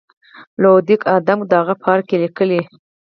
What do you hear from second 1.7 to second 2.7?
پاره کې لیکي.